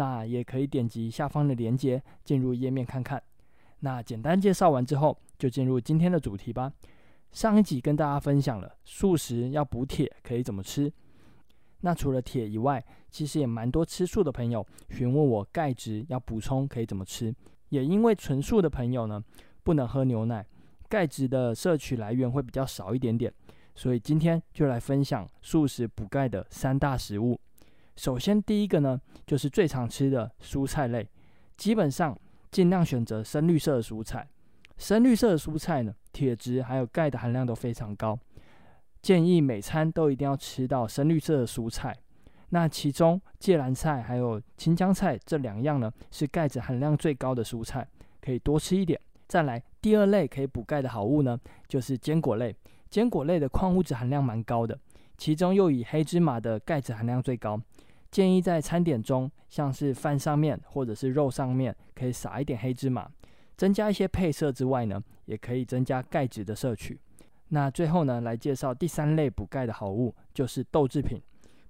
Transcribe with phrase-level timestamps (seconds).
[0.00, 3.22] 那也可以点击下方的链接进入页面看看。
[3.80, 6.72] 那简单介绍完之后，就进入今天的主题吧。
[7.32, 10.90] 上一集跟大家分享了素食要补铁可以怎么吃。
[11.82, 17.34] 那除了铁以外，其实也蛮多吃素的朋友询问我钙质要补充可以怎么吃。
[17.68, 19.22] 也因为纯素的朋友呢，
[19.62, 20.46] 不能喝牛奶。
[20.88, 23.30] 钙质的摄取来源会比较少一点点，
[23.74, 27.38] 所以今天就来分享素食补钙的三大食物。
[28.00, 31.06] 首先第一个呢，就是最常吃的蔬菜类，
[31.58, 32.18] 基本上
[32.50, 34.26] 尽量选择深绿色的蔬菜。
[34.78, 38.18] 深绿色的蔬菜呢，铁质还有钙的含量都非常高，
[39.02, 41.94] 建议每餐都一定要吃到深绿色的蔬菜。
[42.48, 47.86] 那其中芥蓝菜还有青江菜这两样呢，是钙质含量最高的蔬菜，
[48.22, 48.98] 可以多吃一点。
[49.28, 52.56] 再来，第二类可以补钙的好物呢，就是坚果类。
[52.88, 54.78] 坚果类的矿物质含量蛮高的，
[55.18, 57.60] 其中又以黑芝麻的钙质含量最高。
[58.10, 63.08] 建议在餐点中，像是饭上面或者是肉上面，可以撒一点黑芝麻，
[63.56, 66.98] 增加一些配色之外呢，也可以增加钙质的摄取。
[67.48, 71.20] 那最后呢，来介绍第三类补钙的好物，就是豆制品。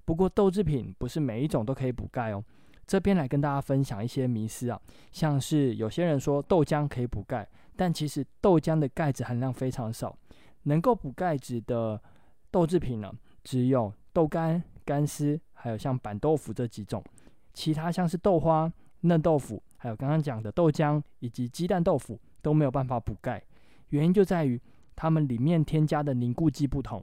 [0.04, 2.44] 不过豆制品不是每一种都可以补钙哦。
[2.86, 4.80] 这边来跟大家分享一些迷思啊，
[5.12, 10.18] 像是有些人说豆浆可以补钙，但其实豆浆的钙质含量非常少，
[10.64, 12.02] 能够补钙质的
[12.50, 13.12] 豆制品呢，
[13.44, 17.02] 只有豆干、干丝，还有像板豆腐这几种，
[17.52, 23.42] 其他像是豆花、嫩豆腐，还有刚刚讲的豆浆以及鸡蛋豆腐都没有办法补钙，
[23.90, 24.60] 原因就在于
[24.94, 27.02] 它们里面添加的凝固剂不同，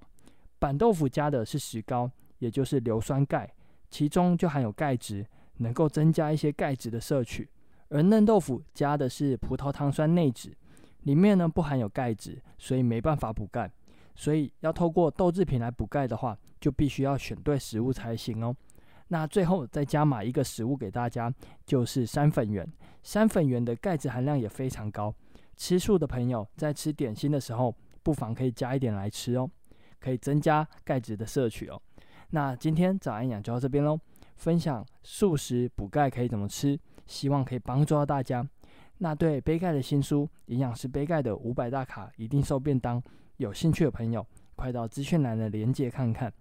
[0.59, 3.53] 板豆腐加的是石膏，也就是硫酸钙，
[3.89, 5.25] 其中就含有钙质。
[5.59, 7.49] 能够增加一些钙质的摄取，
[7.89, 10.53] 而嫩豆腐加的是葡萄糖酸内酯，
[11.01, 13.71] 里面呢不含有钙质，所以没办法补钙。
[14.17, 18.53] 所以要透过豆制品来补钙的话，就必须要选对食物才行哦。
[19.09, 21.33] 那最后再加码一个食物给大家，
[21.65, 22.67] 就是山粉圆。
[23.03, 25.13] 山粉圆的钙质含量也非常高，
[25.55, 27.73] 吃素的朋友在吃点心的时候，
[28.03, 29.49] 不妨可以加一点来吃哦，
[29.99, 31.81] 可以增加钙质的摄取哦。
[32.31, 33.97] 那今天早安养就到这边喽。
[34.35, 38.45] 分享素食补钙可以怎么吃，希望可以帮助到大家。
[38.99, 43.01] 那对杯盖的新书《营养师杯盖的五百大卡一定瘦便当》
[43.37, 44.25] 有兴趣的朋友，
[44.55, 46.33] 快到资讯栏的链接看看。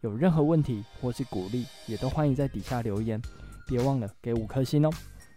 [0.00, 3.20] 有任何问题或是鼓励，也都欢迎在底下留言。
[3.66, 4.90] 别忘了给五颗星哦。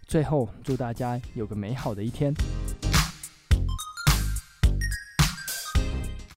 [0.07, 2.33] 最后，祝大家有个美好的一天。